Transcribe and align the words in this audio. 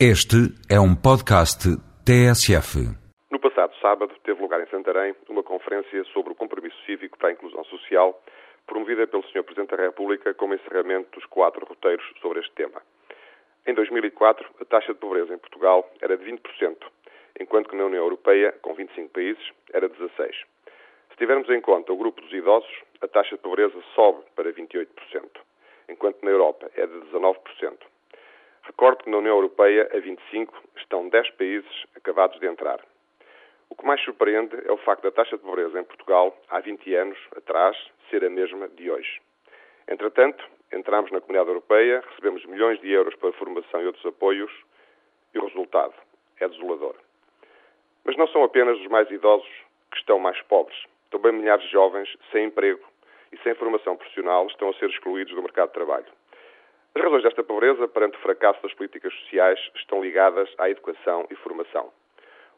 Este 0.00 0.50
é 0.68 0.74
um 0.74 0.90
podcast 0.90 1.70
TSF. 2.02 2.82
No 3.30 3.38
passado 3.38 3.72
sábado, 3.80 4.12
teve 4.24 4.42
lugar 4.42 4.60
em 4.60 4.66
Santarém 4.66 5.14
uma 5.28 5.44
conferência 5.44 6.02
sobre 6.12 6.32
o 6.32 6.34
compromisso 6.34 6.76
cívico 6.84 7.16
para 7.16 7.28
a 7.28 7.32
inclusão 7.32 7.62
social, 7.66 8.20
promovida 8.66 9.06
pelo 9.06 9.22
Sr. 9.28 9.44
Presidente 9.44 9.76
da 9.76 9.84
República 9.84 10.34
como 10.34 10.52
encerramento 10.52 11.12
dos 11.12 11.24
quatro 11.26 11.64
roteiros 11.64 12.04
sobre 12.20 12.40
este 12.40 12.50
tema. 12.56 12.82
Em 13.64 13.72
2004, 13.72 14.44
a 14.60 14.64
taxa 14.64 14.92
de 14.92 14.98
pobreza 14.98 15.32
em 15.32 15.38
Portugal 15.38 15.88
era 16.02 16.16
de 16.16 16.24
20%, 16.24 16.40
enquanto 17.38 17.68
que 17.68 17.76
na 17.76 17.84
União 17.84 18.02
Europeia, 18.02 18.50
com 18.62 18.74
25 18.74 19.10
países, 19.10 19.44
era 19.72 19.88
de 19.88 19.94
16%. 19.94 20.28
Se 21.10 21.16
tivermos 21.18 21.48
em 21.48 21.60
conta 21.60 21.92
o 21.92 21.96
grupo 21.96 22.20
dos 22.20 22.32
idosos, 22.32 22.82
a 23.00 23.06
taxa 23.06 23.36
de 23.36 23.42
pobreza 23.42 23.80
sobe 23.94 24.24
para 24.34 24.52
28%, 24.52 24.88
enquanto 25.88 26.20
na 26.24 26.32
Europa 26.32 26.68
é 26.74 26.84
de 26.84 26.94
19%. 27.12 27.36
Recordo 28.84 29.04
que 29.04 29.10
na 29.10 29.16
União 29.16 29.36
Europeia, 29.36 29.88
a 29.94 29.98
25, 29.98 30.62
estão 30.76 31.08
10 31.08 31.30
países 31.36 31.86
acabados 31.96 32.38
de 32.38 32.46
entrar. 32.46 32.84
O 33.70 33.74
que 33.74 33.86
mais 33.86 33.98
surpreende 34.04 34.54
é 34.62 34.70
o 34.70 34.76
facto 34.76 35.04
da 35.04 35.10
taxa 35.10 35.38
de 35.38 35.42
pobreza 35.42 35.80
em 35.80 35.84
Portugal, 35.84 36.36
há 36.50 36.60
20 36.60 36.94
anos 36.94 37.18
atrás, 37.34 37.74
ser 38.10 38.22
a 38.22 38.28
mesma 38.28 38.68
de 38.68 38.90
hoje. 38.90 39.22
Entretanto, 39.88 40.44
entramos 40.70 41.10
na 41.10 41.22
Comunidade 41.22 41.48
Europeia, 41.48 42.04
recebemos 42.10 42.44
milhões 42.44 42.78
de 42.82 42.90
euros 42.90 43.14
para 43.14 43.32
formação 43.32 43.80
e 43.80 43.86
outros 43.86 44.04
apoios, 44.04 44.52
e 45.34 45.38
o 45.38 45.46
resultado 45.46 45.94
é 46.38 46.46
desolador. 46.46 46.96
Mas 48.04 48.18
não 48.18 48.28
são 48.28 48.44
apenas 48.44 48.78
os 48.78 48.88
mais 48.88 49.10
idosos 49.10 49.48
que 49.92 49.96
estão 49.96 50.18
mais 50.18 50.38
pobres. 50.42 50.78
Também 51.10 51.32
milhares 51.32 51.64
de 51.64 51.72
jovens 51.72 52.14
sem 52.30 52.48
emprego 52.48 52.86
e 53.32 53.38
sem 53.38 53.54
formação 53.54 53.96
profissional 53.96 54.46
estão 54.48 54.68
a 54.68 54.74
ser 54.74 54.90
excluídos 54.90 55.34
do 55.34 55.40
mercado 55.40 55.68
de 55.68 55.74
trabalho. 55.74 56.12
As 56.96 57.02
razões 57.02 57.24
desta 57.24 57.42
pobreza, 57.42 57.88
perante 57.88 58.16
o 58.16 58.20
fracasso 58.20 58.62
das 58.62 58.72
políticas 58.72 59.12
sociais, 59.14 59.58
estão 59.74 60.00
ligadas 60.00 60.48
à 60.58 60.70
educação 60.70 61.26
e 61.28 61.34
formação. 61.34 61.92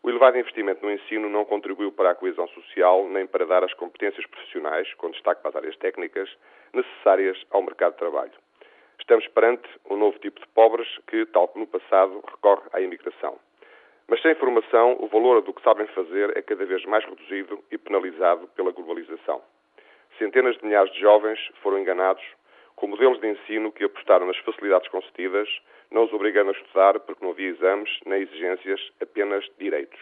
O 0.02 0.10
elevado 0.10 0.36
investimento 0.36 0.84
no 0.84 0.92
ensino 0.92 1.30
não 1.30 1.46
contribuiu 1.46 1.90
para 1.90 2.10
a 2.10 2.14
coesão 2.14 2.46
social 2.48 3.08
nem 3.08 3.26
para 3.26 3.46
dar 3.46 3.64
as 3.64 3.72
competências 3.72 4.26
profissionais, 4.26 4.92
com 4.94 5.10
destaque 5.10 5.40
para 5.40 5.48
as 5.48 5.56
áreas 5.56 5.76
técnicas, 5.78 6.28
necessárias 6.74 7.42
ao 7.50 7.62
mercado 7.62 7.92
de 7.92 7.98
trabalho. 7.98 8.32
Estamos 9.00 9.26
perante 9.28 9.66
um 9.88 9.96
novo 9.96 10.18
tipo 10.18 10.38
de 10.38 10.46
pobres 10.48 10.86
que, 11.06 11.24
tal 11.26 11.48
como 11.48 11.64
no 11.64 11.70
passado, 11.70 12.22
recorre 12.30 12.68
à 12.74 12.80
imigração. 12.82 13.38
Mas 14.06 14.20
sem 14.20 14.34
formação, 14.34 14.98
o 15.00 15.08
valor 15.08 15.40
do 15.40 15.54
que 15.54 15.62
sabem 15.62 15.86
fazer 15.88 16.36
é 16.36 16.42
cada 16.42 16.66
vez 16.66 16.84
mais 16.84 17.02
reduzido 17.06 17.64
e 17.72 17.78
penalizado 17.78 18.46
pela 18.48 18.70
globalização. 18.70 19.40
Centenas 20.18 20.58
de 20.58 20.64
milhares 20.66 20.92
de 20.92 21.00
jovens 21.00 21.40
foram 21.62 21.78
enganados 21.78 22.22
com 22.76 22.88
modelos 22.88 23.18
de 23.20 23.28
ensino 23.28 23.72
que 23.72 23.84
apostaram 23.84 24.26
nas 24.26 24.36
facilidades 24.38 24.88
concedidas, 24.88 25.48
não 25.90 26.04
os 26.04 26.12
obrigando 26.12 26.50
a 26.50 26.52
estudar 26.52 27.00
porque 27.00 27.24
não 27.24 27.32
havia 27.32 27.48
exames 27.48 27.90
nem 28.04 28.22
exigências, 28.22 28.80
apenas 29.00 29.44
direitos. 29.58 29.98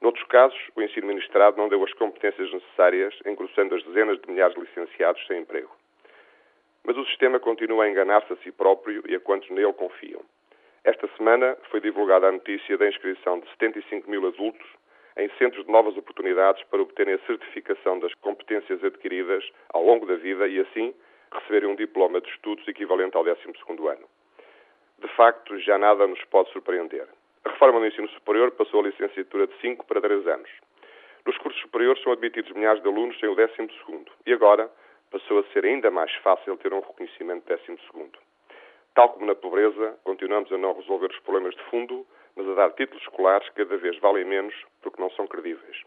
Noutros 0.00 0.26
casos, 0.26 0.58
o 0.76 0.82
ensino 0.82 1.06
ministrado 1.06 1.56
não 1.56 1.70
deu 1.70 1.82
as 1.82 1.92
competências 1.94 2.52
necessárias, 2.52 3.14
engrossando 3.24 3.74
as 3.74 3.82
dezenas 3.84 4.20
de 4.20 4.30
milhares 4.30 4.54
de 4.54 4.60
licenciados 4.60 5.26
sem 5.26 5.40
emprego. 5.40 5.74
Mas 6.84 6.98
o 6.98 7.04
sistema 7.06 7.40
continua 7.40 7.84
a 7.84 7.88
enganar-se 7.88 8.32
a 8.32 8.36
si 8.36 8.52
próprio 8.52 9.02
e 9.08 9.14
a 9.14 9.20
quantos 9.20 9.48
nele 9.48 9.72
confiam. 9.72 10.20
Esta 10.84 11.08
semana 11.16 11.56
foi 11.70 11.80
divulgada 11.80 12.28
a 12.28 12.32
notícia 12.32 12.76
da 12.76 12.86
inscrição 12.86 13.40
de 13.40 13.48
75 13.52 14.08
mil 14.08 14.26
adultos 14.26 14.66
em 15.16 15.30
centros 15.38 15.64
de 15.64 15.72
novas 15.72 15.96
oportunidades 15.96 16.62
para 16.64 16.82
obterem 16.82 17.14
a 17.14 17.18
certificação 17.26 17.98
das 17.98 18.12
competências 18.16 18.84
adquiridas 18.84 19.42
ao 19.70 19.82
longo 19.82 20.04
da 20.04 20.16
vida 20.16 20.46
e, 20.46 20.60
assim, 20.60 20.94
receberem 21.32 21.68
um 21.68 21.76
diploma 21.76 22.20
de 22.20 22.28
estudos 22.30 22.66
equivalente 22.68 23.16
ao 23.16 23.24
12 23.24 23.40
ano. 23.88 24.08
De 24.98 25.08
facto, 25.08 25.58
já 25.60 25.78
nada 25.78 26.06
nos 26.06 26.22
pode 26.24 26.50
surpreender. 26.52 27.06
A 27.44 27.50
reforma 27.50 27.80
do 27.80 27.86
ensino 27.86 28.08
superior 28.08 28.50
passou 28.52 28.80
a 28.80 28.84
licenciatura 28.84 29.46
de 29.46 29.56
5 29.60 29.86
para 29.86 30.00
3 30.00 30.26
anos. 30.26 30.50
Nos 31.26 31.36
cursos 31.38 31.60
superiores 31.60 32.02
são 32.02 32.12
admitidos 32.12 32.52
milhares 32.52 32.82
de 32.82 32.88
alunos 32.88 33.18
sem 33.18 33.28
o 33.28 33.34
12 33.34 33.52
e 34.26 34.32
agora 34.32 34.70
passou 35.10 35.38
a 35.38 35.44
ser 35.52 35.64
ainda 35.64 35.90
mais 35.90 36.12
fácil 36.16 36.56
ter 36.56 36.72
um 36.72 36.80
reconhecimento 36.80 37.44
de 37.48 37.56
12 37.56 38.10
Tal 38.94 39.10
como 39.10 39.26
na 39.26 39.34
pobreza, 39.34 39.98
continuamos 40.04 40.50
a 40.50 40.56
não 40.56 40.72
resolver 40.72 41.10
os 41.10 41.18
problemas 41.20 41.54
de 41.54 41.62
fundo, 41.64 42.06
mas 42.34 42.48
a 42.48 42.54
dar 42.54 42.70
títulos 42.72 43.02
escolares 43.02 43.48
que 43.50 43.64
cada 43.64 43.76
vez 43.76 43.98
valem 43.98 44.24
menos 44.24 44.54
porque 44.82 45.00
não 45.00 45.10
são 45.10 45.26
credíveis. 45.26 45.82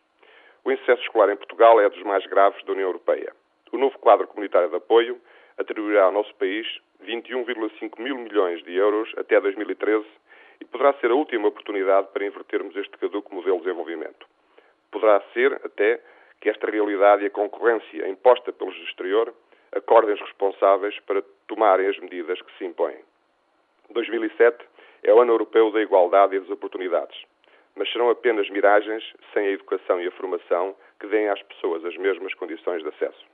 O 0.63 0.71
insucesso 0.71 1.01
escolar 1.01 1.31
em 1.31 1.35
Portugal 1.35 1.79
é 1.79 1.89
dos 1.89 2.03
mais 2.03 2.25
graves 2.27 2.63
da 2.65 2.73
União 2.73 2.87
Europeia. 2.87 3.33
O 3.71 3.77
novo 3.77 3.97
quadro 3.99 4.27
comunitário 4.27 4.69
de 4.69 4.75
apoio 4.75 5.19
atribuirá 5.59 6.05
ao 6.05 6.11
nosso 6.11 6.33
país 6.35 6.65
21,5 7.03 7.99
mil 7.99 8.17
milhões 8.17 8.63
de 8.63 8.75
euros 8.75 9.11
até 9.17 9.39
2013 9.39 10.05
e 10.61 10.65
poderá 10.65 10.93
ser 10.93 11.11
a 11.11 11.15
última 11.15 11.47
oportunidade 11.47 12.07
para 12.13 12.25
invertermos 12.25 12.75
este 12.75 12.97
caduco 12.97 13.33
modelo 13.35 13.57
de 13.57 13.63
desenvolvimento. 13.63 14.25
Poderá 14.91 15.21
ser, 15.33 15.53
até, 15.63 16.01
que 16.41 16.49
esta 16.49 16.69
realidade 16.69 17.23
e 17.23 17.27
a 17.27 17.29
concorrência 17.29 18.07
imposta 18.07 18.51
pelos 18.51 18.75
do 18.75 18.83
exterior 18.85 19.33
acordem 19.71 20.15
os 20.15 20.21
responsáveis 20.21 20.97
para 21.01 21.21
tomarem 21.47 21.87
as 21.87 21.99
medidas 21.99 22.41
que 22.41 22.57
se 22.57 22.65
impõem. 22.65 22.97
2007 23.91 24.57
é 25.03 25.13
o 25.13 25.21
ano 25.21 25.33
europeu 25.33 25.71
da 25.71 25.81
igualdade 25.81 26.35
e 26.35 26.39
das 26.39 26.49
oportunidades, 26.49 27.17
mas 27.75 27.91
serão 27.91 28.09
apenas 28.09 28.49
miragens 28.49 29.03
sem 29.33 29.47
a 29.47 29.51
educação 29.51 30.01
e 30.01 30.07
a 30.07 30.11
formação 30.11 30.75
que 30.99 31.07
deem 31.07 31.29
às 31.29 31.41
pessoas 31.43 31.83
as 31.85 31.95
mesmas 31.97 32.33
condições 32.33 32.81
de 32.81 32.89
acesso. 32.89 33.25